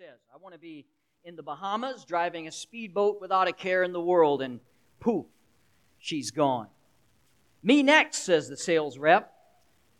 [0.00, 0.18] says.
[0.32, 0.86] I want to be
[1.24, 4.58] in the Bahamas driving a speedboat without a care in the world, and
[4.98, 5.26] poof,
[5.98, 6.68] she's gone.
[7.62, 9.30] Me next, says the sales rep.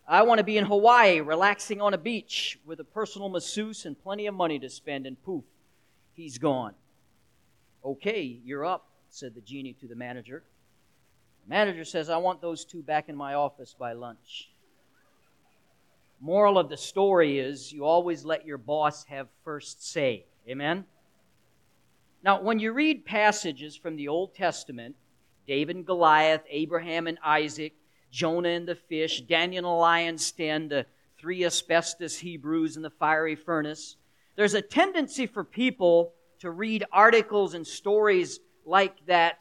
[0.09, 4.03] I want to be in Hawaii relaxing on a beach with a personal masseuse and
[4.03, 5.45] plenty of money to spend, and poof,
[6.15, 6.73] he's gone.
[7.85, 10.45] Okay, you're up, said the genie to the manager.
[11.45, 14.49] The manager says, I want those two back in my office by lunch.
[16.21, 20.27] Moral of the story is you always let your boss have first say.
[20.47, 20.85] Amen?
[22.23, 24.97] Now, when you read passages from the Old Testament,
[25.47, 27.73] David and Goliath, Abraham and Isaac,
[28.11, 30.85] Jonah and the fish, Daniel and the lion's den, the
[31.19, 33.97] three asbestos Hebrews in the fiery furnace,
[34.37, 39.39] there's a tendency for people to read articles and stories like that,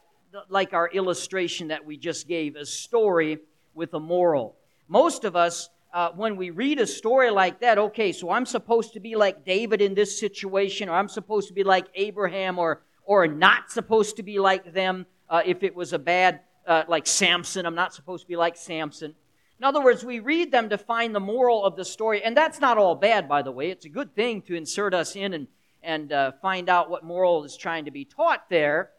[0.48, 3.38] like our illustration that we just gave, a story
[3.74, 4.56] with a moral.
[4.88, 8.92] Most of us uh, when we read a story like that, okay, so I'm supposed
[8.94, 12.82] to be like David in this situation, or I'm supposed to be like Abraham, or
[13.04, 15.06] or not supposed to be like them.
[15.28, 18.56] Uh, if it was a bad, uh, like Samson, I'm not supposed to be like
[18.56, 19.14] Samson.
[19.58, 22.60] In other words, we read them to find the moral of the story, and that's
[22.60, 23.70] not all bad, by the way.
[23.70, 25.48] It's a good thing to insert us in and
[25.82, 28.90] and uh, find out what moral is trying to be taught there.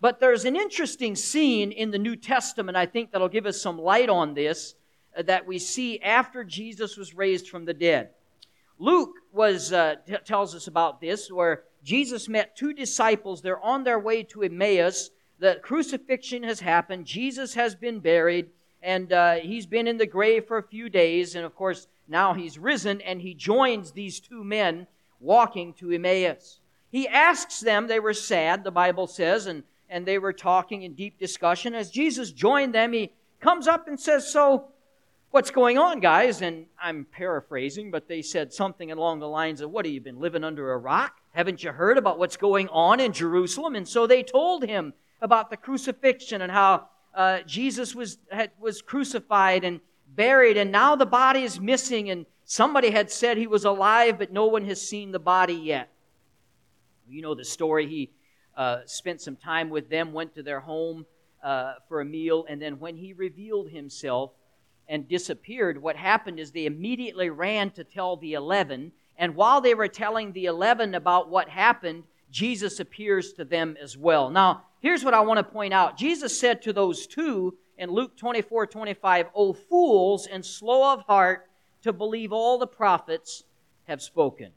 [0.00, 3.78] But there's an interesting scene in the New Testament, I think, that'll give us some
[3.78, 4.74] light on this
[5.24, 8.10] that we see after Jesus was raised from the dead.
[8.78, 13.42] Luke was uh, t- tells us about this, where Jesus met two disciples.
[13.42, 15.10] They're on their way to Emmaus.
[15.38, 17.04] The crucifixion has happened.
[17.04, 18.48] Jesus has been buried,
[18.82, 21.34] and uh, he's been in the grave for a few days.
[21.34, 24.86] And of course, now he's risen, and he joins these two men
[25.20, 26.60] walking to Emmaus.
[26.90, 27.86] He asks them.
[27.86, 31.74] They were sad, the Bible says, and and they were talking in deep discussion.
[31.74, 34.69] As Jesus joined them, he comes up and says, "So."
[35.32, 36.42] What's going on, guys?
[36.42, 40.18] And I'm paraphrasing, but they said something along the lines of, What have you been
[40.18, 41.20] living under a rock?
[41.30, 43.76] Haven't you heard about what's going on in Jerusalem?
[43.76, 44.92] And so they told him
[45.22, 49.78] about the crucifixion and how uh, Jesus was, had, was crucified and
[50.16, 54.32] buried, and now the body is missing, and somebody had said he was alive, but
[54.32, 55.90] no one has seen the body yet.
[57.08, 57.86] You know the story.
[57.86, 58.10] He
[58.56, 61.06] uh, spent some time with them, went to their home
[61.40, 64.32] uh, for a meal, and then when he revealed himself,
[64.90, 68.90] and disappeared, what happened is they immediately ran to tell the eleven.
[69.16, 73.96] And while they were telling the eleven about what happened, Jesus appears to them as
[73.96, 74.30] well.
[74.30, 78.16] Now, here's what I want to point out Jesus said to those two in Luke
[78.16, 81.48] 24 25, O fools and slow of heart
[81.82, 83.44] to believe all the prophets
[83.84, 84.50] have spoken.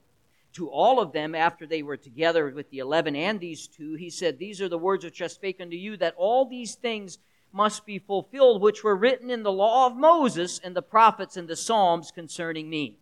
[0.53, 4.09] To all of them, after they were together with the eleven and these two, he
[4.09, 7.19] said, These are the words which I spake unto you, that all these things
[7.53, 11.47] must be fulfilled, which were written in the law of Moses and the prophets and
[11.47, 12.97] the Psalms concerning me.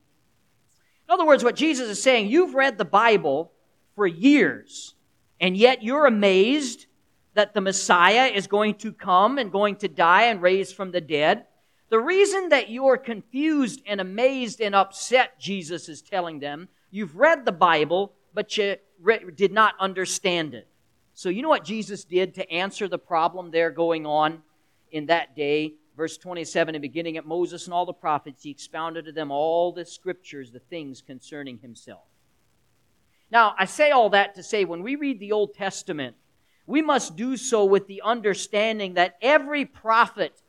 [1.07, 3.51] In other words, what Jesus is saying, you've read the Bible
[3.95, 4.95] for years,
[5.39, 6.85] and yet you're amazed
[7.33, 11.01] that the Messiah is going to come and going to die and raise from the
[11.01, 11.45] dead.
[11.89, 17.45] The reason that you're confused and amazed and upset, Jesus is telling them, you've read
[17.45, 20.67] the Bible, but you re- did not understand it.
[21.21, 24.41] So, you know what Jesus did to answer the problem there going on
[24.91, 25.75] in that day?
[25.95, 29.71] Verse 27, in beginning at Moses and all the prophets, he expounded to them all
[29.71, 32.01] the scriptures, the things concerning himself.
[33.29, 36.15] Now, I say all that to say when we read the Old Testament,
[36.65, 40.41] we must do so with the understanding that every prophet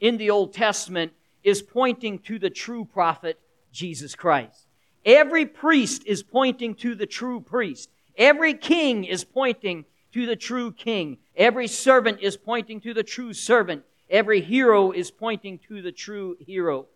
[0.00, 1.12] in the Old Testament
[1.44, 3.38] is pointing to the true prophet,
[3.70, 4.66] Jesus Christ.
[5.06, 7.88] Every priest is pointing to the true priest.
[8.18, 11.18] Every king is pointing to the true king.
[11.36, 13.84] Every servant is pointing to the true servant.
[14.10, 16.86] Every hero is pointing to the true hero.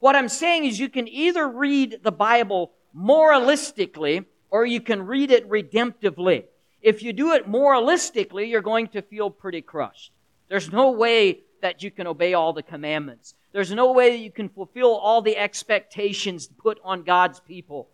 [0.00, 5.30] What I'm saying is you can either read the Bible moralistically or you can read
[5.30, 6.44] it redemptively.
[6.80, 10.12] If you do it moralistically, you're going to feel pretty crushed.
[10.48, 13.34] There's no way that you can obey all the commandments.
[13.52, 17.88] There's no way that you can fulfill all the expectations put on God's people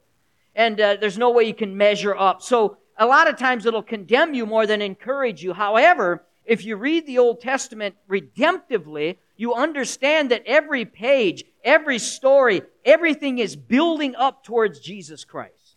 [0.55, 2.43] and uh, there's no way you can measure up.
[2.43, 5.55] So a lot of times it'll condemn you more than encourage you.
[5.55, 12.61] However, if you read the Old Testament redemptively, you understand that every page, every story,
[12.85, 15.77] everything is building up towards Jesus Christ.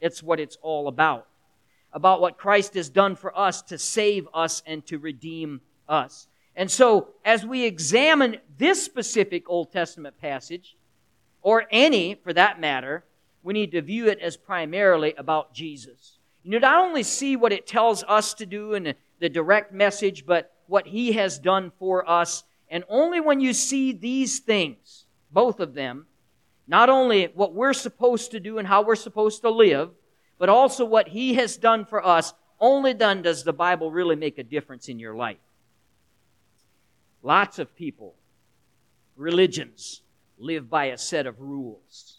[0.00, 1.28] It's what it's all about.
[1.92, 6.26] About what Christ has done for us to save us and to redeem us.
[6.56, 10.76] And so, as we examine this specific Old Testament passage,
[11.42, 13.04] or any for that matter,
[13.44, 16.15] we need to view it as primarily about Jesus.
[16.46, 20.52] You not only see what it tells us to do in the direct message, but
[20.68, 22.44] what He has done for us.
[22.68, 26.06] And only when you see these things, both of them,
[26.68, 29.90] not only what we're supposed to do and how we're supposed to live,
[30.38, 34.38] but also what He has done for us, only then does the Bible really make
[34.38, 35.38] a difference in your life.
[37.24, 38.14] Lots of people,
[39.16, 40.02] religions,
[40.38, 42.18] live by a set of rules.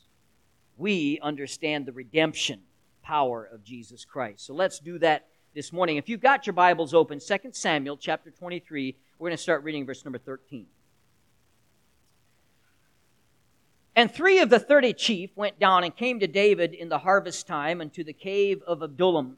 [0.75, 2.63] We understand the redemption
[3.07, 4.45] power of Jesus Christ.
[4.45, 5.95] So let's do that this morning.
[5.95, 9.86] If you've got your Bibles open, 2 Samuel chapter 23, we're going to start reading
[9.86, 10.65] verse number 13.
[13.95, 17.48] And three of the thirty chief went down and came to David in the harvest
[17.48, 19.38] time unto the cave of Adullam.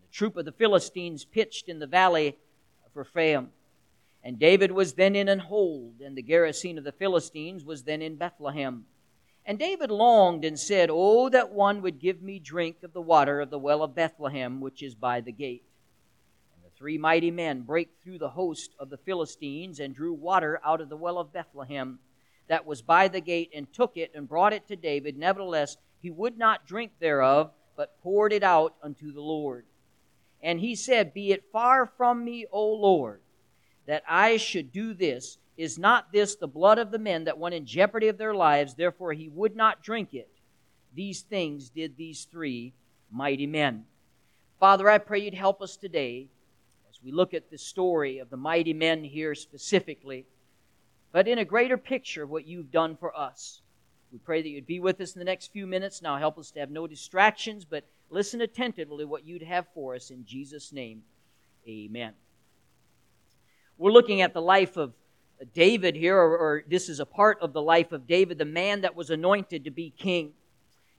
[0.00, 2.38] The troop of the Philistines pitched in the valley
[2.86, 3.50] of Rephaim.
[4.24, 8.00] And David was then in an hold, and the garrison of the Philistines was then
[8.00, 8.86] in Bethlehem.
[9.46, 13.40] And David longed and said, Oh, that one would give me drink of the water
[13.40, 15.64] of the well of Bethlehem, which is by the gate.
[16.54, 20.60] And the three mighty men brake through the host of the Philistines and drew water
[20.64, 21.98] out of the well of Bethlehem
[22.48, 25.16] that was by the gate and took it and brought it to David.
[25.16, 29.66] Nevertheless, he would not drink thereof, but poured it out unto the Lord.
[30.42, 33.20] And he said, Be it far from me, O Lord,
[33.86, 35.38] that I should do this.
[35.56, 38.74] Is not this the blood of the men that went in jeopardy of their lives?
[38.74, 40.30] Therefore he would not drink it.
[40.94, 42.72] These things did these three
[43.10, 43.84] mighty men.
[44.58, 46.28] Father, I pray you'd help us today
[46.90, 50.26] as we look at the story of the mighty men here specifically
[51.14, 53.60] but in a greater picture of what you've done for us.
[54.10, 56.02] We pray that you'd be with us in the next few minutes.
[56.02, 59.94] Now help us to have no distractions, but listen attentively to what you'd have for
[59.94, 61.04] us in Jesus' name.
[61.68, 62.14] Amen.
[63.78, 64.92] We're looking at the life of
[65.52, 68.82] David here, or, or, this is a part of the life of David, the man
[68.82, 70.32] that was anointed to be king.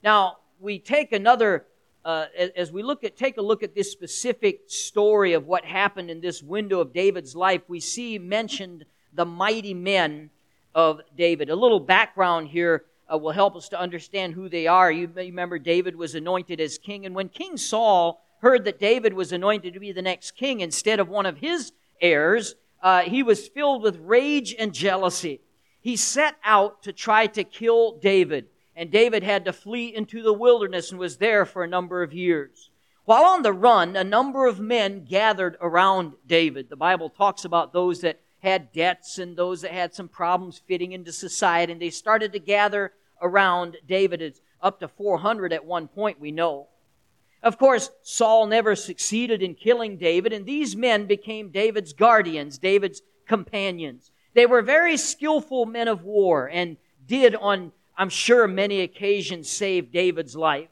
[0.03, 1.65] Now, we take another,
[2.03, 6.09] uh, as we look at, take a look at this specific story of what happened
[6.09, 10.29] in this window of David's life, we see mentioned the mighty men
[10.73, 11.49] of David.
[11.49, 14.91] A little background here uh, will help us to understand who they are.
[14.91, 19.31] You remember David was anointed as king, and when King Saul heard that David was
[19.31, 21.71] anointed to be the next king instead of one of his
[22.01, 22.55] heirs,
[22.85, 25.41] uh, he was filled with rage and jealousy.
[25.81, 28.45] He set out to try to kill David,
[28.75, 32.13] and David had to flee into the wilderness and was there for a number of
[32.13, 32.69] years.
[33.05, 36.69] While on the run, a number of men gathered around David.
[36.69, 40.91] The Bible talks about those that had debts and those that had some problems fitting
[40.91, 44.21] into society, and they started to gather around David.
[44.21, 46.67] It's up to 400 at one point, we know.
[47.45, 53.03] Of course, Saul never succeeded in killing David, and these men became David's guardians, David's
[53.27, 54.09] companions.
[54.33, 56.75] They were very skillful men of war and
[57.05, 60.69] did, on, I'm sure, many occasions save David's life.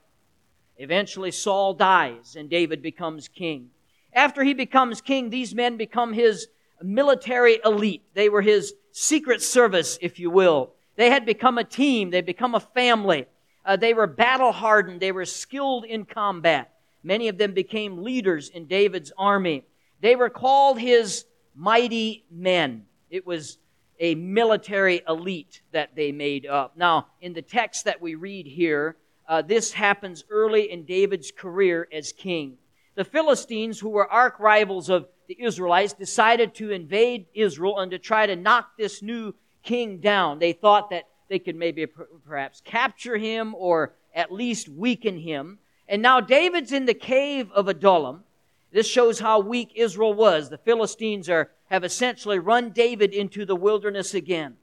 [0.77, 3.69] Eventually, Saul dies and David becomes king.
[4.11, 6.47] After he becomes king, these men become his
[6.81, 8.01] military elite.
[8.15, 10.73] They were his secret service, if you will.
[10.95, 12.09] They had become a team.
[12.09, 13.27] They become a family.
[13.65, 14.99] Uh, they were battle hardened.
[14.99, 16.73] They were skilled in combat.
[17.03, 19.63] Many of them became leaders in David's army.
[20.01, 21.25] They were called his
[21.55, 22.85] mighty men.
[23.09, 23.57] It was
[23.99, 26.75] a military elite that they made up.
[26.75, 31.87] Now, in the text that we read here, uh, this happens early in David's career
[31.91, 32.57] as king.
[32.95, 37.99] The Philistines, who were arch rivals of the Israelites decided to invade Israel and to
[37.99, 39.33] try to knock this new
[39.63, 40.39] king down.
[40.39, 45.57] They thought that they could maybe perhaps capture him or at least weaken him.
[45.87, 48.23] And now David's in the cave of Adullam.
[48.71, 50.49] This shows how weak Israel was.
[50.49, 54.57] The Philistines are, have essentially run David into the wilderness again.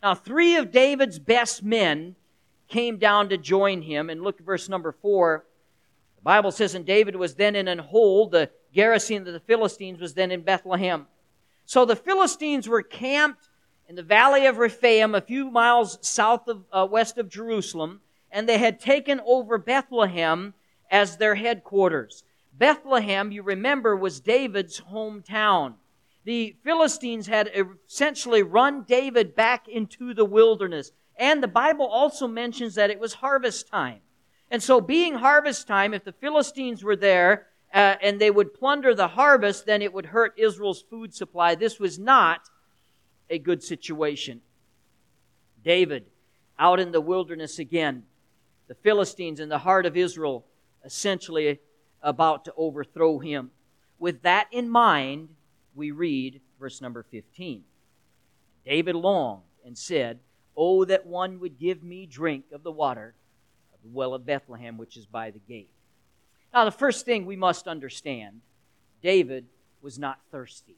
[0.00, 2.14] Now, three of David's best men
[2.68, 4.08] came down to join him.
[4.08, 5.46] And look at verse number four.
[6.18, 8.30] The Bible says, And David was then in an hold.
[8.30, 11.08] The garrison of the Philistines was then in Bethlehem.
[11.66, 13.47] So the Philistines were camped
[13.88, 18.46] in the valley of Rephaim, a few miles south of uh, west of Jerusalem, and
[18.46, 20.52] they had taken over Bethlehem
[20.90, 22.22] as their headquarters.
[22.52, 25.74] Bethlehem, you remember, was David's hometown.
[26.24, 27.50] The Philistines had
[27.86, 30.92] essentially run David back into the wilderness.
[31.16, 34.00] And the Bible also mentions that it was harvest time.
[34.50, 38.94] And so, being harvest time, if the Philistines were there, uh, and they would plunder
[38.94, 41.54] the harvest, then it would hurt Israel's food supply.
[41.54, 42.48] This was not
[43.30, 44.40] a good situation.
[45.62, 46.06] David,
[46.58, 48.04] out in the wilderness again,
[48.68, 50.44] the Philistines in the heart of Israel,
[50.84, 51.60] essentially
[52.02, 53.50] about to overthrow him.
[53.98, 55.30] With that in mind,
[55.74, 57.62] we read verse number 15.
[58.64, 60.20] David longed and said,
[60.56, 63.14] Oh, that one would give me drink of the water
[63.72, 65.70] of the well of Bethlehem, which is by the gate.
[66.52, 68.40] Now, the first thing we must understand
[69.02, 69.46] David
[69.80, 70.76] was not thirsty.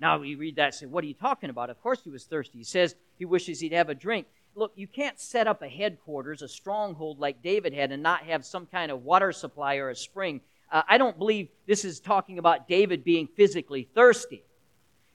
[0.00, 1.70] Now, we read that and say, What are you talking about?
[1.70, 2.58] Of course he was thirsty.
[2.58, 4.26] He says he wishes he'd have a drink.
[4.54, 8.44] look, you can't set up a headquarters, a stronghold like David had, and not have
[8.44, 10.40] some kind of water supply or a spring.
[10.70, 14.42] Uh, I don't believe this is talking about David being physically thirsty.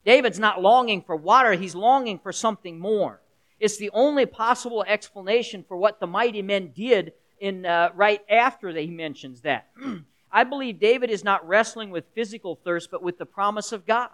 [0.06, 3.22] David's not longing for water, he's longing for something more.
[3.60, 8.70] It's the only possible explanation for what the mighty men did in uh, right after
[8.72, 9.68] he mentions that.
[10.32, 14.10] I believe David is not wrestling with physical thirst, but with the promise of God.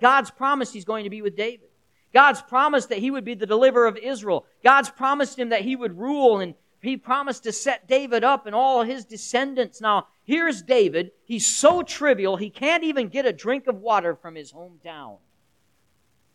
[0.00, 1.68] God's promise he's going to be with David.
[2.12, 4.44] God's promised that he would be the deliverer of Israel.
[4.64, 8.54] God's promised him that he would rule and he promised to set David up and
[8.54, 9.80] all his descendants.
[9.80, 11.12] Now, here's David.
[11.24, 15.18] He's so trivial, he can't even get a drink of water from his hometown.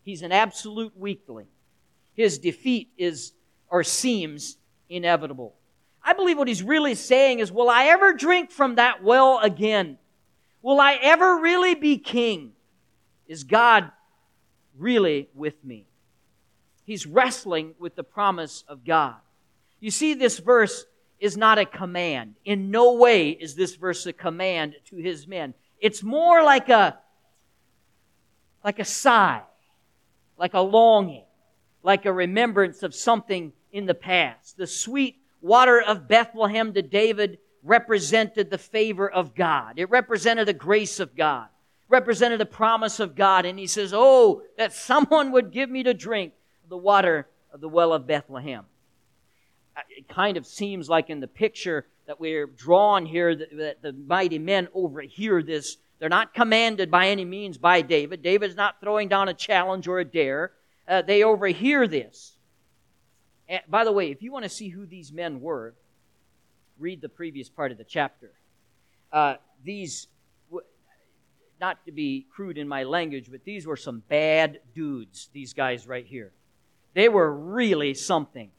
[0.03, 1.47] He's an absolute weakling.
[2.13, 3.33] His defeat is
[3.69, 5.55] or seems inevitable.
[6.03, 9.97] I believe what he's really saying is, Will I ever drink from that well again?
[10.61, 12.54] Will I ever really be king?
[13.27, 13.91] Is God
[14.77, 15.87] really with me?
[16.85, 19.15] He's wrestling with the promise of God.
[19.79, 20.85] You see, this verse
[21.19, 22.35] is not a command.
[22.45, 25.53] In no way is this verse a command to his men.
[25.79, 26.99] It's more like a,
[28.63, 29.41] like a sigh,
[30.37, 31.25] like a longing,
[31.83, 34.57] like a remembrance of something in the past.
[34.57, 39.77] The sweet water of Bethlehem to David represented the favor of God.
[39.77, 41.47] It represented the grace of God,
[41.89, 43.45] represented the promise of God.
[43.45, 46.33] And he says, Oh, that someone would give me to drink
[46.69, 48.65] the water of the well of Bethlehem.
[49.89, 53.93] It kind of seems like in the picture that we're drawn here that, that the
[53.93, 55.77] mighty men overhear this.
[55.99, 58.21] They're not commanded by any means by David.
[58.21, 60.51] David's not throwing down a challenge or a dare.
[60.87, 62.33] Uh, they overhear this.
[63.47, 65.73] And by the way, if you want to see who these men were,
[66.79, 68.31] read the previous part of the chapter.
[69.11, 70.07] Uh, these,
[71.59, 75.87] not to be crude in my language, but these were some bad dudes, these guys
[75.87, 76.31] right here.
[76.93, 78.51] They were really something.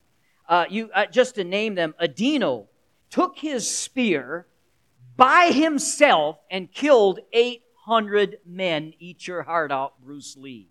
[0.48, 2.66] Uh, you, uh, just to name them, Adino
[3.10, 4.46] took his spear
[5.16, 8.92] by himself and killed 800 men.
[8.98, 10.68] Eat your heart out, Bruce Lee.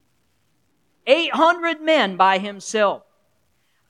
[1.07, 3.03] 800 men by himself.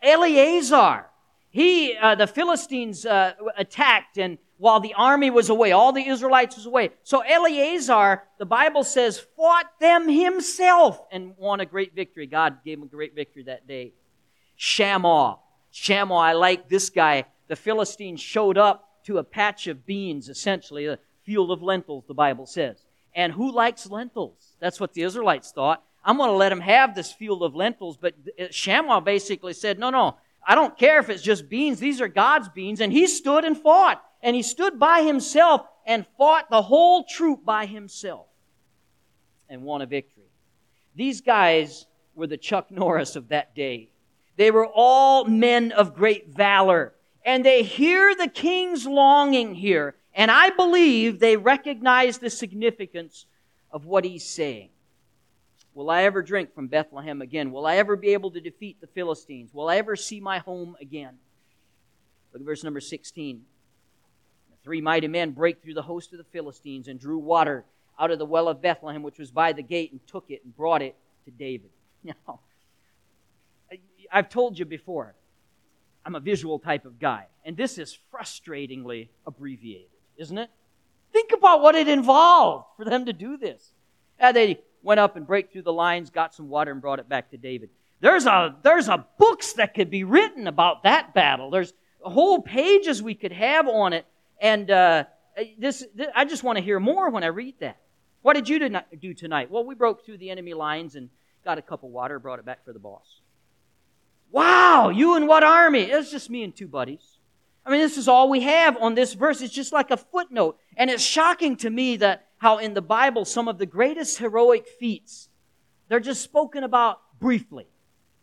[0.01, 1.07] Eleazar,
[1.55, 6.57] he, uh, the Philistines uh, attacked, and while the army was away, all the Israelites
[6.57, 6.89] was away.
[7.03, 12.27] So Eleazar, the Bible says, fought them himself and won a great victory.
[12.27, 13.93] God gave him a great victory that day.
[14.57, 15.37] Shammah.
[15.71, 17.23] Shammah, I like this guy.
[17.47, 22.13] The Philistines showed up to a patch of beans, essentially, a field of lentils, the
[22.13, 22.83] Bible says.
[23.15, 24.57] And who likes lentils?
[24.59, 25.81] That's what the Israelites thought.
[26.03, 27.95] I'm going to let him have this field of lentils.
[27.95, 28.13] But
[28.51, 31.79] Shammah basically said, no, no, I don't care if it's just beans.
[31.79, 32.81] These are God's beans.
[32.81, 34.03] And he stood and fought.
[34.21, 38.27] And he stood by himself and fought the whole troop by himself
[39.49, 40.23] and won a victory.
[40.95, 41.85] These guys
[42.15, 43.89] were the Chuck Norris of that day.
[44.37, 46.93] They were all men of great valor.
[47.25, 49.95] And they hear the king's longing here.
[50.13, 53.25] And I believe they recognize the significance
[53.71, 54.69] of what he's saying.
[55.75, 57.51] Will I ever drink from Bethlehem again?
[57.51, 59.53] Will I ever be able to defeat the Philistines?
[59.53, 61.17] Will I ever see my home again?
[62.31, 63.41] Look at verse number 16.
[64.51, 67.65] The three mighty men break through the host of the Philistines and drew water
[67.99, 70.55] out of the well of Bethlehem, which was by the gate, and took it and
[70.55, 71.69] brought it to David.
[72.03, 72.39] Now,
[74.11, 75.15] I've told you before,
[76.05, 80.51] I'm a visual type of guy, and this is frustratingly abbreviated, isn't it?
[81.11, 83.71] Think about what it involved for them to do this.
[84.19, 87.09] Uh, they went up and break through the lines, got some water, and brought it
[87.09, 87.69] back to David.
[87.99, 91.49] There's a there's a books that could be written about that battle.
[91.49, 94.05] There's whole pages we could have on it,
[94.39, 95.05] and uh,
[95.57, 97.77] this, this I just want to hear more when I read that.
[98.21, 98.59] What did you
[98.99, 99.51] do tonight?
[99.51, 101.09] Well, we broke through the enemy lines and
[101.43, 103.21] got a cup of water, brought it back for the boss.
[104.31, 105.83] Wow, you and what army?
[105.83, 107.17] It's just me and two buddies.
[107.65, 109.41] I mean, this is all we have on this verse.
[109.41, 110.57] It's just like a footnote.
[110.77, 114.67] And it's shocking to me that how in the Bible some of the greatest heroic
[114.79, 115.29] feats,
[115.87, 117.65] they're just spoken about briefly,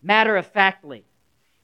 [0.01, 1.05] matter of factly.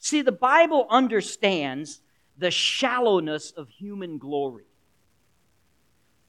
[0.00, 2.00] See, the Bible understands
[2.36, 4.64] the shallowness of human glory.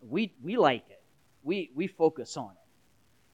[0.07, 1.01] We, we like it.
[1.41, 2.67] We, we focus on it.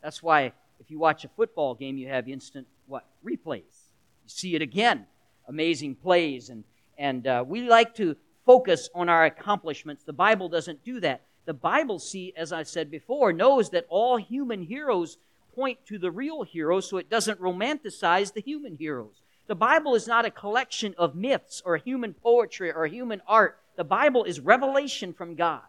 [0.01, 3.05] That's why if you watch a football game, you have instant what?
[3.25, 3.89] Replays.
[4.23, 5.05] You see it again.
[5.49, 6.47] Amazing plays.
[6.47, 6.63] And,
[6.97, 10.05] and uh, we like to focus on our accomplishments.
[10.05, 14.17] The Bible doesn't do that the Bible, see, as I said before, knows that all
[14.17, 15.17] human heroes
[15.53, 19.21] point to the real hero, so it doesn't romanticize the human heroes.
[19.47, 23.59] The Bible is not a collection of myths or human poetry or human art.
[23.75, 25.61] The Bible is revelation from God.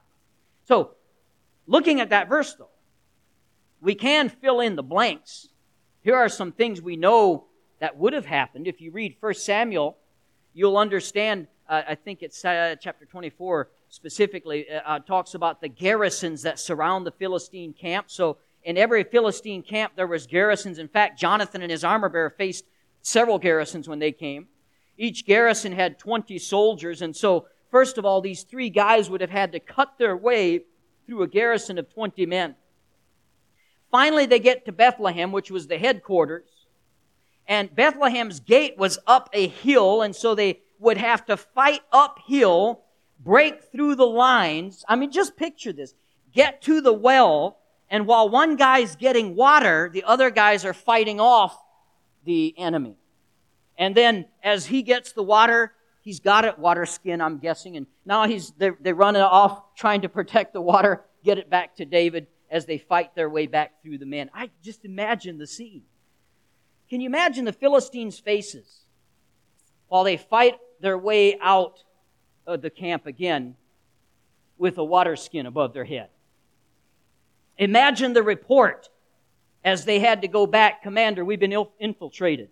[0.67, 0.93] So,
[1.67, 2.71] looking at that verse, though,
[3.81, 5.49] we can fill in the blanks.
[6.03, 7.45] Here are some things we know
[7.79, 8.67] that would have happened.
[8.67, 9.99] If you read 1 Samuel,
[10.55, 15.69] you'll understand, uh, I think it's uh, chapter 24 specifically, uh, uh, talks about the
[15.69, 18.11] garrisons that surround the Philistine camp.
[18.11, 20.79] So in every Philistine camp, there was garrisons.
[20.79, 22.67] In fact, Jonathan and his armor bearer faced
[23.01, 24.49] several garrisons when they came.
[24.99, 29.31] Each garrison had 20 soldiers, and so first of all, these three guys would have
[29.31, 30.65] had to cut their way
[31.07, 32.55] through a garrison of 20 men.
[33.91, 36.51] Finally, they get to Bethlehem, which was the headquarters.
[37.49, 42.83] And Bethlehem's gate was up a hill, and so they would have to fight uphill,
[43.19, 44.85] break through the lines.
[44.89, 45.95] I mean, just picture this.
[46.33, 47.59] Get to the well,
[47.89, 51.57] and while one guy's getting water, the other guys are fighting off
[52.25, 52.97] the enemy.
[53.79, 57.87] And then as he gets the water, he's got it, water skin, I'm guessing, and
[58.05, 61.85] now he's, they're, they're running off trying to protect the water, get it back to
[61.85, 64.31] David as they fight their way back through the men.
[64.35, 65.83] I just imagine the scene.
[66.89, 68.83] Can you imagine the Philistines' faces
[69.89, 71.83] while they fight their way out
[72.47, 73.57] of the camp again
[74.59, 76.09] with a water skin above their head?
[77.59, 78.89] Imagine the report
[79.65, 80.83] as they had to go back.
[80.83, 82.51] Commander, we've been infiltrated.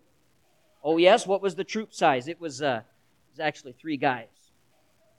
[0.83, 2.29] Oh, yes, what was the troop size?
[2.29, 4.27] It was, uh, it was actually three guys.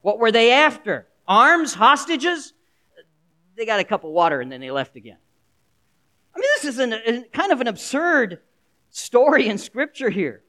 [0.02, 1.08] What were they after?
[1.28, 1.74] Arms?
[1.74, 2.54] Hostages?
[3.56, 5.18] They got a cup of water and then they left again.
[6.36, 8.42] I mean, this is an, kind of an absurd
[8.90, 10.44] story in Scripture here.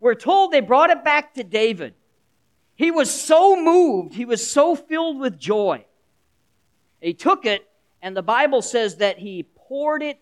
[0.00, 1.94] We're told they brought it back to David.
[2.80, 5.84] He was so moved, he was so filled with joy.
[7.02, 7.68] He took it,
[8.00, 10.18] and the Bible says that he poured it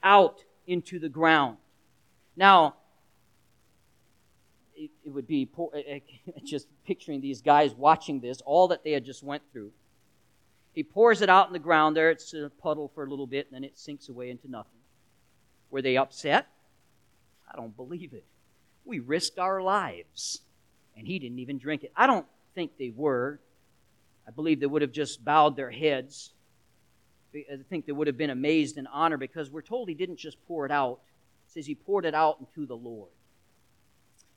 [0.00, 1.56] out into the ground.
[2.36, 2.76] Now,
[4.76, 5.72] it, would be poor,
[6.44, 9.72] just picturing these guys watching this, all that they had just went through.
[10.74, 12.12] He pours it out in the ground there.
[12.12, 14.78] It's a puddle for a little bit, and then it sinks away into nothing.
[15.72, 16.46] Were they upset?
[17.52, 18.26] I don't believe it.
[18.84, 20.42] We risked our lives,
[20.98, 21.92] and he didn't even drink it.
[21.96, 23.40] I don't think they were.
[24.26, 26.32] I believe they would have just bowed their heads.
[27.34, 30.36] I think they would have been amazed and honored because we're told he didn't just
[30.46, 31.00] pour it out.
[31.46, 33.10] It says he poured it out into the Lord.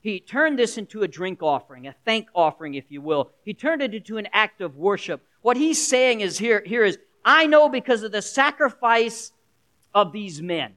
[0.00, 3.30] He turned this into a drink offering, a thank offering, if you will.
[3.44, 5.22] He turned it into an act of worship.
[5.42, 9.32] What he's saying is here, here is, I know because of the sacrifice
[9.94, 10.74] of these men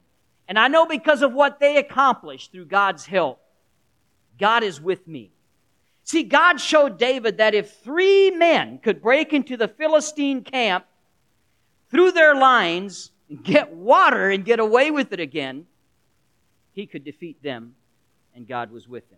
[0.48, 3.39] and I know because of what they accomplished through God's help,
[4.39, 5.32] God is with me.
[6.06, 10.86] See, God showed David that if three men could break into the Philistine camp
[11.89, 13.12] through their lines,
[13.44, 15.65] get water and get away with it again,
[16.74, 17.74] he could defeat them,
[18.36, 19.18] and God was with him.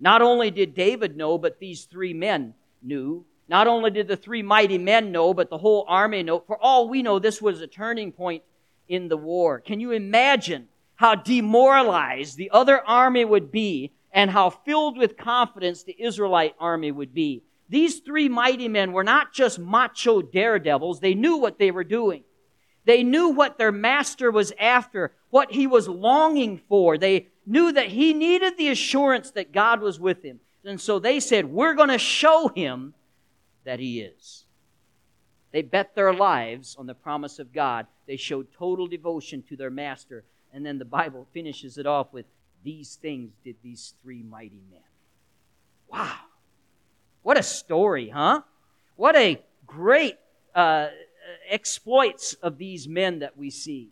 [0.00, 3.26] Not only did David know, but these three men knew.
[3.46, 6.40] Not only did the three mighty men know, but the whole army know.
[6.40, 8.42] For all we know, this was a turning point
[8.88, 9.60] in the war.
[9.60, 15.82] Can you imagine how demoralized the other army would be and how filled with confidence
[15.82, 17.42] the Israelite army would be?
[17.68, 22.24] These three mighty men were not just macho daredevils, they knew what they were doing.
[22.86, 26.98] They knew what their master was after, what he was longing for.
[26.98, 30.40] They knew that he needed the assurance that God was with him.
[30.64, 32.94] And so they said, We're going to show him
[33.64, 34.44] that he is.
[35.50, 37.86] They bet their lives on the promise of God.
[38.06, 40.24] They showed total devotion to their master.
[40.52, 42.26] And then the Bible finishes it off with
[42.64, 44.80] these things did these three mighty men.
[45.88, 46.16] Wow.
[47.22, 48.42] What a story, huh?
[48.96, 50.16] What a great
[50.54, 50.88] uh,
[51.48, 53.90] exploits of these men that we see.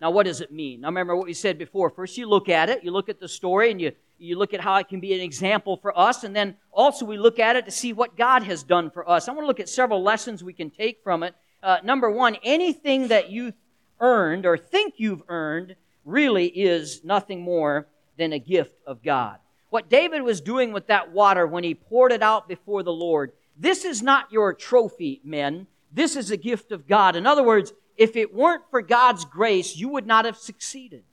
[0.00, 0.82] Now, what does it mean?
[0.82, 1.90] Now, remember what we said before.
[1.90, 4.60] First, you look at it, you look at the story, and you you look at
[4.60, 7.64] how it can be an example for us, and then also we look at it
[7.66, 9.28] to see what God has done for us.
[9.28, 11.34] I want to look at several lessons we can take from it.
[11.62, 13.52] Uh, number one, anything that you
[14.00, 15.76] earned or think you've earned
[16.08, 19.38] really is nothing more than a gift of God.
[19.70, 23.32] What David was doing with that water when he poured it out before the Lord,
[23.56, 25.66] this is not your trophy, men.
[25.92, 27.16] This is a gift of God.
[27.16, 31.04] In other words, if it weren't for God's grace, you would not have succeeded.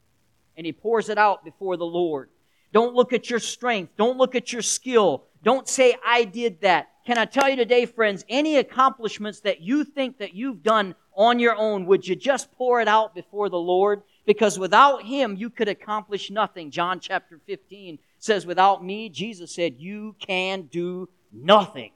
[0.55, 2.29] And he pours it out before the Lord.
[2.71, 3.93] Don't look at your strength.
[3.97, 5.23] Don't look at your skill.
[5.43, 6.89] Don't say, I did that.
[7.05, 11.39] Can I tell you today, friends, any accomplishments that you think that you've done on
[11.39, 14.01] your own, would you just pour it out before the Lord?
[14.25, 16.71] Because without Him, you could accomplish nothing.
[16.71, 21.91] John chapter 15 says, without me, Jesus said, you can do nothing.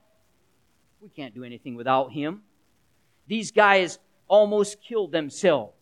[1.02, 2.42] We can't do anything without Him.
[3.28, 5.80] These guys almost killed themselves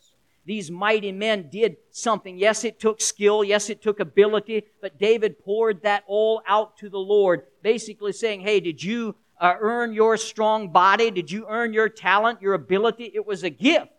[0.47, 2.37] these mighty men did something.
[2.37, 3.43] Yes, it took skill.
[3.43, 8.39] Yes, it took ability, but David poured that all out to the Lord, basically saying,
[8.39, 11.11] Hey, did you uh, earn your strong body?
[11.11, 13.11] Did you earn your talent, your ability?
[13.13, 13.91] It was a gift.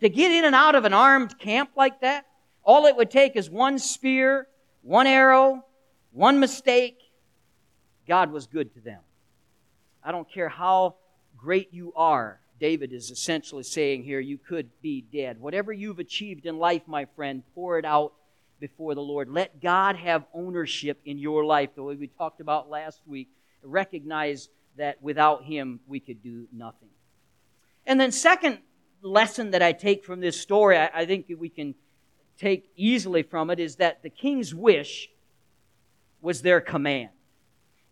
[0.00, 2.26] To get in and out of an armed camp like that,
[2.66, 4.48] All it would take is one spear,
[4.82, 5.64] one arrow,
[6.10, 6.98] one mistake.
[8.08, 9.00] God was good to them.
[10.02, 10.96] I don't care how
[11.38, 12.40] great you are.
[12.58, 15.40] David is essentially saying here, you could be dead.
[15.40, 18.14] Whatever you've achieved in life, my friend, pour it out
[18.58, 19.28] before the Lord.
[19.28, 23.28] Let God have ownership in your life, the way we talked about last week.
[23.62, 26.88] Recognize that without Him, we could do nothing.
[27.86, 28.58] And then, second
[29.06, 31.74] lesson that I take from this story, I, I think we can
[32.38, 35.08] take easily from it, is that the king's wish
[36.20, 37.10] was their command.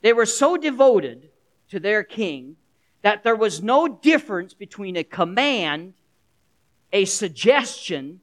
[0.02, 1.30] They were so devoted
[1.70, 2.56] to their king
[3.02, 5.94] that there was no difference between a command,
[6.92, 8.20] a suggestion,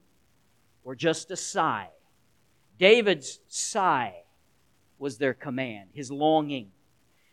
[0.84, 1.90] or just a sigh.
[2.78, 4.16] David's sigh
[4.98, 6.72] was their command, his longing.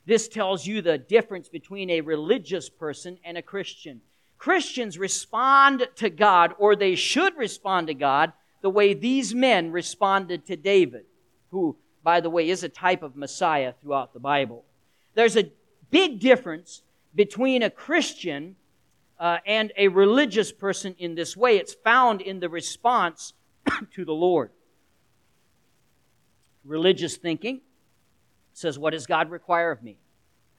[0.06, 4.00] This tells you the difference between a religious person and a Christian.
[4.38, 10.46] Christians respond to God, or they should respond to God, the way these men responded
[10.46, 11.04] to David,
[11.50, 14.64] who, by the way, is a type of Messiah throughout the Bible.
[15.14, 15.50] There's a
[15.90, 16.82] big difference
[17.14, 18.56] between a Christian
[19.18, 21.56] uh, and a religious person in this way.
[21.56, 23.32] It's found in the response
[23.94, 24.50] to the Lord
[26.68, 27.60] religious thinking
[28.52, 29.96] says, What does God require of me?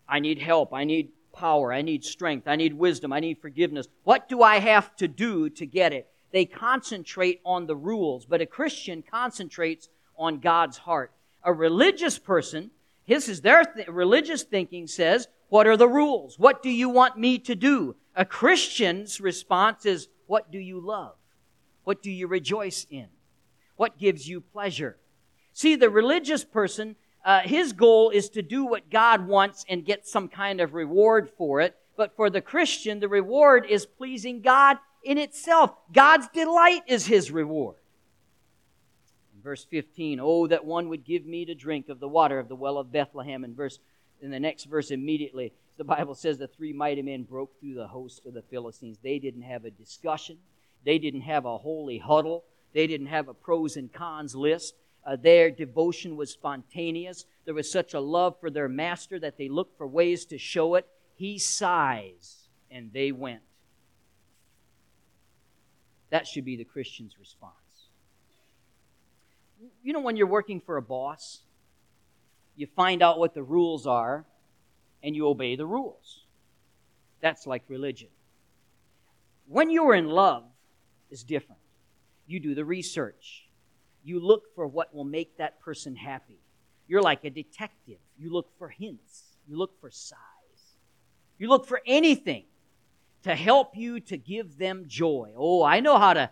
[0.07, 0.73] I need help.
[0.73, 1.71] I need power.
[1.71, 2.47] I need strength.
[2.47, 3.13] I need wisdom.
[3.13, 3.87] I need forgiveness.
[4.03, 6.07] What do I have to do to get it?
[6.31, 11.11] They concentrate on the rules, but a Christian concentrates on God's heart.
[11.43, 12.71] A religious person,
[13.07, 16.37] this is their th- religious thinking says, What are the rules?
[16.37, 17.95] What do you want me to do?
[18.15, 21.15] A Christian's response is, What do you love?
[21.85, 23.07] What do you rejoice in?
[23.77, 24.97] What gives you pleasure?
[25.53, 26.97] See, the religious person,
[27.29, 31.29] uh, his goal is to do what God wants and get some kind of reward
[31.29, 31.75] for it.
[31.95, 35.75] But for the Christian, the reward is pleasing God in itself.
[35.93, 37.75] God's delight is his reward.
[39.35, 42.47] In verse 15, oh, that one would give me to drink of the water of
[42.47, 43.43] the well of Bethlehem.
[43.43, 43.77] In verse,
[44.23, 47.89] in the next verse immediately, the Bible says the three mighty men broke through the
[47.89, 48.97] host of the Philistines.
[49.03, 50.39] They didn't have a discussion.
[50.83, 52.43] They didn't have a holy huddle.
[52.73, 54.73] They didn't have a pros and cons list.
[55.05, 57.25] Uh, their devotion was spontaneous.
[57.45, 60.75] There was such a love for their master that they looked for ways to show
[60.75, 60.87] it.
[61.15, 63.41] He sighs, and they went.
[66.09, 67.53] That should be the Christian's response.
[69.83, 71.41] You know, when you're working for a boss,
[72.55, 74.25] you find out what the rules are
[75.03, 76.25] and you obey the rules.
[77.21, 78.09] That's like religion.
[79.47, 80.43] When you're in love,
[81.09, 81.61] is different.
[82.27, 83.48] You do the research
[84.09, 86.39] you look for what will make that person happy.
[86.87, 87.99] You're like a detective.
[88.17, 90.19] You look for hints, you look for signs,
[91.37, 92.45] you look for anything
[93.23, 95.33] to help you to give them joy.
[95.37, 96.29] Oh, I know how to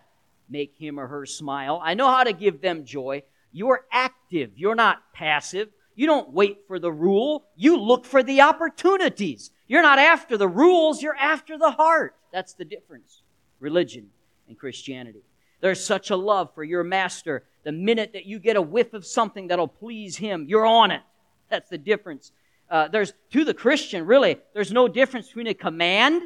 [0.50, 3.22] make him or her smile, I know how to give them joy.
[3.52, 5.68] You're active, you're not passive.
[5.94, 9.50] You don't wait for the rule, you look for the opportunities.
[9.66, 12.14] You're not after the rules, you're after the heart.
[12.32, 13.22] That's the difference.
[13.58, 14.10] Religion
[14.46, 15.22] and Christianity.
[15.60, 17.44] There's such a love for your master.
[17.64, 21.02] The minute that you get a whiff of something that'll please him, you're on it.
[21.48, 22.32] That's the difference.
[22.70, 26.22] Uh, there's to the Christian, really, there's no difference between a command,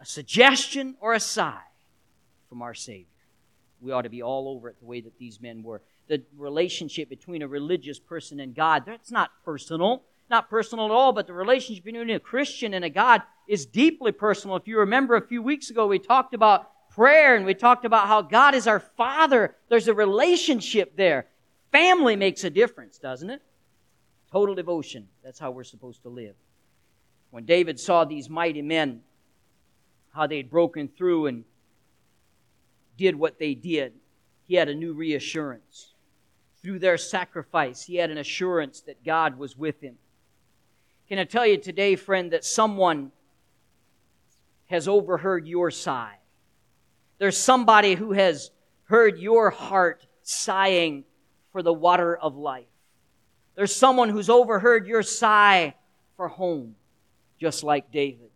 [0.00, 1.62] a suggestion, or a sigh
[2.48, 3.06] from our Savior.
[3.80, 5.80] We ought to be all over it the way that these men were.
[6.08, 10.02] The relationship between a religious person and God, that's not personal.
[10.28, 14.12] Not personal at all, but the relationship between a Christian and a God is deeply
[14.12, 14.56] personal.
[14.56, 18.08] If you remember a few weeks ago, we talked about prayer and we talked about
[18.08, 19.56] how God is our Father.
[19.70, 21.24] There's a relationship there.
[21.72, 23.40] Family makes a difference, doesn't it?
[24.30, 25.08] Total devotion.
[25.24, 26.34] That's how we're supposed to live.
[27.30, 29.00] When David saw these mighty men,
[30.12, 31.44] how they'd broken through and
[32.98, 33.94] did what they did,
[34.46, 35.94] he had a new reassurance.
[36.60, 39.96] Through their sacrifice, he had an assurance that God was with him.
[41.08, 43.10] Can I tell you today, friend, that someone
[44.66, 46.19] has overheard your sigh?
[47.20, 48.50] There's somebody who has
[48.84, 51.04] heard your heart sighing
[51.52, 52.64] for the water of life.
[53.54, 55.74] There's someone who's overheard your sigh
[56.16, 56.76] for home,
[57.38, 58.30] just like David.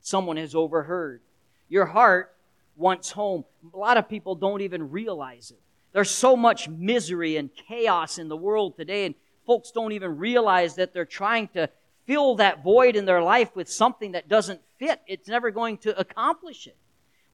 [0.00, 1.22] Someone has overheard.
[1.68, 2.32] Your heart
[2.76, 3.44] wants home.
[3.74, 5.60] A lot of people don't even realize it.
[5.92, 10.76] There's so much misery and chaos in the world today, and folks don't even realize
[10.76, 11.68] that they're trying to
[12.06, 15.00] fill that void in their life with something that doesn't fit.
[15.08, 16.76] It's never going to accomplish it.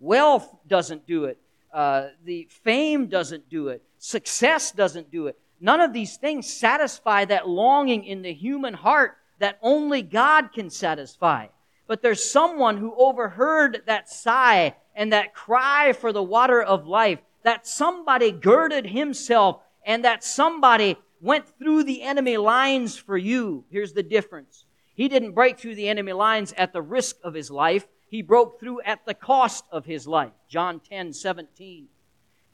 [0.00, 1.38] Wealth doesn't do it.
[1.72, 3.82] Uh, the fame doesn't do it.
[3.98, 5.38] Success doesn't do it.
[5.60, 10.70] None of these things satisfy that longing in the human heart that only God can
[10.70, 11.46] satisfy.
[11.86, 17.20] But there's someone who overheard that sigh and that cry for the water of life,
[17.42, 23.64] that somebody girded himself and that somebody went through the enemy lines for you.
[23.70, 24.64] Here's the difference.
[24.94, 27.86] He didn't break through the enemy lines at the risk of his life.
[28.08, 30.32] He broke through at the cost of his life.
[30.48, 31.88] John 10, 17.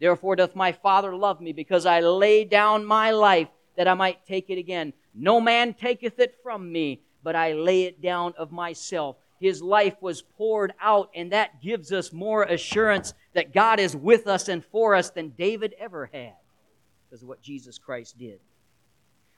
[0.01, 4.27] Therefore doth my Father love me, because I lay down my life that I might
[4.27, 4.93] take it again.
[5.15, 9.17] No man taketh it from me, but I lay it down of myself.
[9.41, 14.27] His life was poured out, and that gives us more assurance that God is with
[14.27, 16.35] us and for us than David ever had,
[17.09, 18.41] because of what Jesus Christ did.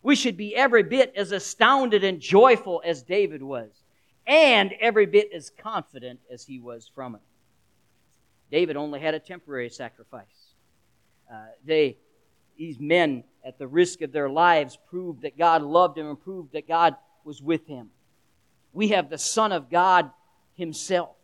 [0.03, 3.71] We should be every bit as astounded and joyful as David was,
[4.27, 7.21] and every bit as confident as he was from it.
[8.51, 10.25] David only had a temporary sacrifice.
[11.33, 11.97] Uh, they,
[12.57, 16.53] these men, at the risk of their lives, proved that God loved him and proved
[16.53, 17.91] that God was with him.
[18.73, 20.11] We have the Son of God
[20.55, 21.17] himself.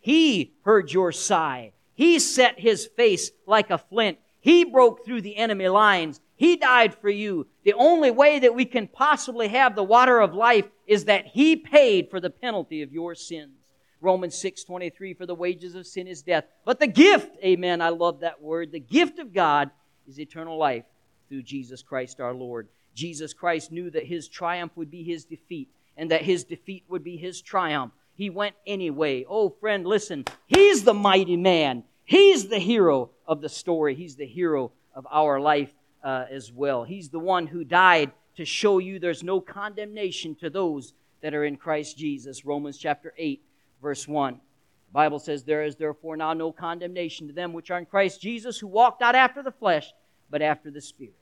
[0.00, 1.72] He heard your sigh.
[1.94, 4.18] He set his face like a flint.
[4.40, 6.20] He broke through the enemy lines.
[6.40, 7.48] He died for you.
[7.64, 11.54] The only way that we can possibly have the water of life is that He
[11.54, 13.58] paid for the penalty of your sins.
[14.00, 16.44] Romans 6 23, for the wages of sin is death.
[16.64, 19.70] But the gift, amen, I love that word, the gift of God
[20.08, 20.86] is eternal life
[21.28, 22.68] through Jesus Christ our Lord.
[22.94, 27.04] Jesus Christ knew that his triumph would be his defeat and that his defeat would
[27.04, 27.92] be his triumph.
[28.14, 29.26] He went anyway.
[29.28, 30.24] Oh, friend, listen.
[30.46, 31.84] He's the mighty man.
[32.06, 33.94] He's the hero of the story.
[33.94, 35.68] He's the hero of our life
[36.02, 36.84] uh, as well.
[36.84, 41.44] He's the one who died to show you there's no condemnation to those that are
[41.44, 42.44] in Christ Jesus.
[42.44, 43.42] Romans chapter 8
[43.82, 44.34] verse 1.
[44.34, 48.20] The Bible says, There is therefore now no condemnation to them which are in Christ
[48.20, 49.92] Jesus, who walk not after the flesh,
[50.30, 51.14] but after the Spirit.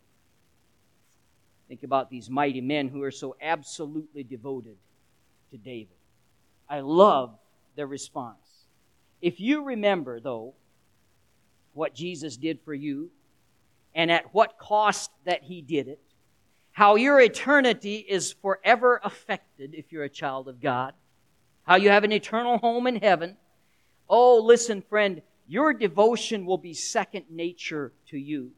[1.68, 4.76] Think about these mighty men who are so absolutely devoted
[5.50, 5.96] to David.
[6.68, 7.34] I love
[7.76, 8.36] their response.
[9.20, 10.54] If you remember, though,
[11.74, 13.10] what Jesus did for you,
[13.98, 16.00] and at what cost that he did it,
[16.70, 20.94] how your eternity is forever affected if you're a child of God
[21.68, 23.36] how you have an eternal home in heaven.
[24.08, 28.52] Oh, listen, friend, your devotion will be second nature to you.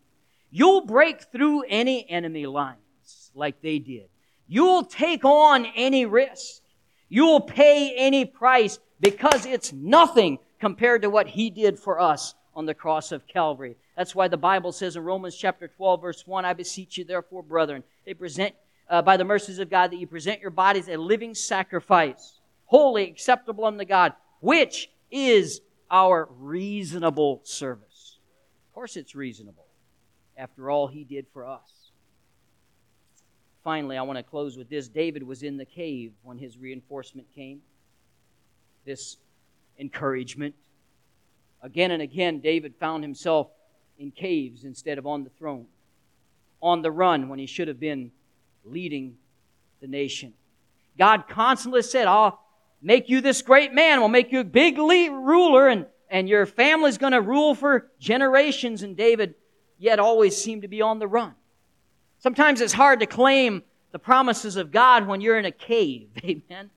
[0.53, 4.09] You'll break through any enemy lines like they did.
[4.47, 6.63] You'll take on any risk.
[7.09, 12.67] You'll pay any price because it's nothing compared to what he did for us on
[12.67, 13.77] the cross of Calvary.
[13.97, 17.43] That's why the Bible says in Romans chapter 12 verse 1, I beseech you therefore,
[17.43, 18.55] brethren, they present
[18.89, 23.09] uh, by the mercies of God that you present your bodies a living sacrifice holy,
[23.09, 25.61] acceptable unto God, which is
[25.91, 28.19] our reasonable service.
[28.69, 29.67] Of course, it's reasonable
[30.37, 31.91] after all he did for us.
[33.65, 34.89] Finally, I want to close with this.
[34.89, 37.61] David was in the cave when his reinforcement came.
[38.87, 39.17] This
[39.79, 40.55] encouragement.
[41.63, 43.49] Again and again, David found himself
[43.99, 45.67] in caves instead of on the throne,
[46.63, 48.11] on the run when he should have been
[48.65, 49.17] leading
[49.81, 50.33] the nation.
[50.99, 52.41] God constantly said, I'll,
[52.83, 54.01] make you this great man.
[54.01, 58.83] We'll make you a big ruler and, and your family's going to rule for generations.
[58.83, 59.35] And David
[59.79, 61.35] yet always seemed to be on the run.
[62.19, 66.09] Sometimes it's hard to claim the promises of God when you're in a cave.
[66.25, 66.71] Amen.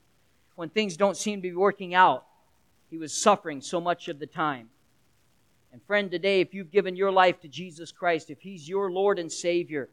[0.56, 2.24] When things don't seem to be working out.
[2.90, 4.68] He was suffering so much of the time.
[5.74, 9.18] And friend, today, if you've given your life to Jesus Christ, if He's your Lord
[9.18, 9.88] and Savior,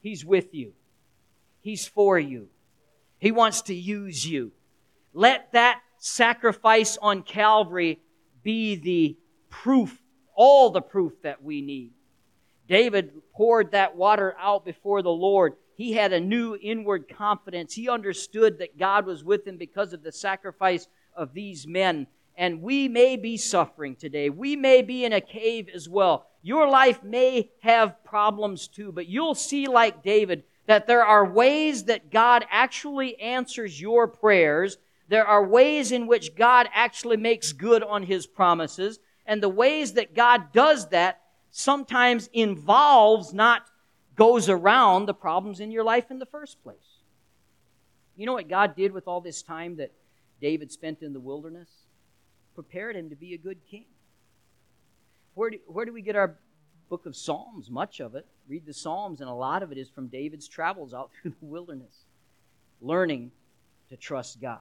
[0.00, 0.72] He's with you.
[1.60, 2.48] He's for you.
[3.20, 4.50] He wants to use you.
[5.14, 8.00] Let that sacrifice on Calvary
[8.42, 9.16] be the
[9.48, 9.96] proof,
[10.34, 11.92] all the proof that we need.
[12.66, 15.52] David poured that water out before the Lord.
[15.76, 17.74] He had a new inward confidence.
[17.74, 22.08] He understood that God was with him because of the sacrifice of these men.
[22.40, 24.30] And we may be suffering today.
[24.30, 26.26] We may be in a cave as well.
[26.42, 31.84] Your life may have problems too, but you'll see, like David, that there are ways
[31.84, 34.78] that God actually answers your prayers
[35.10, 39.94] there are ways in which God actually makes good on his promises, and the ways
[39.94, 43.66] that God does that sometimes involves, not
[44.14, 47.00] goes around the problems in your life in the first place.
[48.16, 49.90] You know what God did with all this time that
[50.40, 51.68] David spent in the wilderness?
[52.60, 53.86] Prepared him to be a good king.
[55.32, 56.36] Where do, where do we get our
[56.90, 57.70] book of Psalms?
[57.70, 58.26] Much of it.
[58.46, 61.46] Read the Psalms, and a lot of it is from David's travels out through the
[61.46, 62.04] wilderness,
[62.82, 63.30] learning
[63.88, 64.58] to trust God.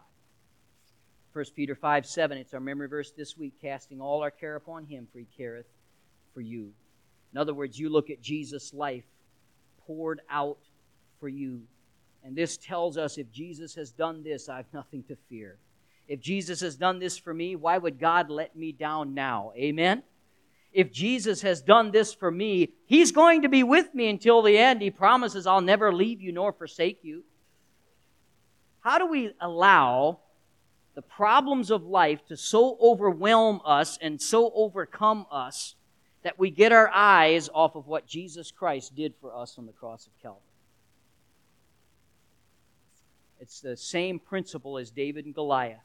[1.33, 4.85] 1 Peter 5 7, it's our memory verse this week, casting all our care upon
[4.85, 5.67] him, for he careth
[6.33, 6.71] for you.
[7.33, 9.03] In other words, you look at Jesus' life
[9.85, 10.59] poured out
[11.19, 11.63] for you.
[12.23, 15.57] And this tells us if Jesus has done this, I have nothing to fear.
[16.09, 19.53] If Jesus has done this for me, why would God let me down now?
[19.55, 20.03] Amen?
[20.71, 24.57] if Jesus has done this for me, He's going to be with me until the
[24.57, 24.81] end.
[24.81, 27.23] He promises, I'll never leave you nor forsake you.
[28.81, 30.19] How do we allow
[30.95, 35.75] the problems of life to so overwhelm us and so overcome us
[36.23, 39.71] that we get our eyes off of what Jesus Christ did for us on the
[39.71, 40.41] cross of Calvary?
[43.39, 45.79] It's the same principle as David and Goliath.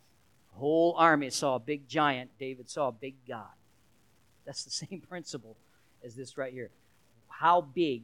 [0.54, 3.52] Whole army saw a big giant, David saw a big God.
[4.46, 5.56] That's the same principle
[6.04, 6.70] as this right here.
[7.28, 8.02] How big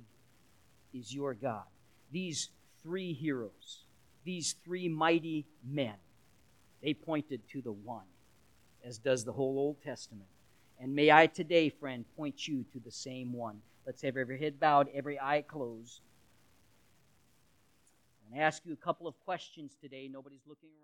[0.92, 1.64] is your God?
[2.10, 2.48] These
[2.82, 3.84] three heroes,
[4.24, 5.94] these three mighty men,
[6.82, 8.06] they pointed to the one,
[8.84, 10.28] as does the whole Old Testament.
[10.80, 13.60] And may I today, friend, point you to the same one.
[13.86, 16.00] Let's have every head bowed, every eye closed.
[18.24, 20.08] I'm going to ask you a couple of questions today.
[20.10, 20.80] Nobody's looking around.